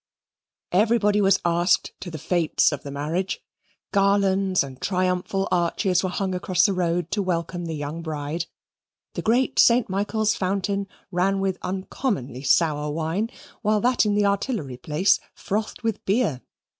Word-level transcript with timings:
Everybody 0.71 1.21
was 1.21 1.39
asked 1.45 1.93
to 1.99 2.09
the 2.09 2.17
fetes 2.17 2.71
of 2.71 2.81
the 2.81 2.89
marriage. 2.89 3.39
Garlands 3.93 4.63
and 4.63 4.81
triumphal 4.81 5.47
arches 5.51 6.01
were 6.03 6.09
hung 6.09 6.33
across 6.33 6.65
the 6.65 6.73
road 6.73 7.11
to 7.11 7.21
welcome 7.21 7.65
the 7.65 7.75
young 7.75 8.01
bride. 8.01 8.47
The 9.13 9.21
great 9.21 9.59
Saint 9.59 9.89
Michael's 9.89 10.33
Fountain 10.33 10.87
ran 11.11 11.39
with 11.39 11.59
uncommonly 11.61 12.41
sour 12.41 12.89
wine, 12.89 13.29
while 13.61 13.79
that 13.81 14.03
in 14.03 14.15
the 14.15 14.25
Artillery 14.25 14.77
Place 14.77 15.19
frothed 15.35 15.83
with 15.83 16.03
beer. 16.05 16.41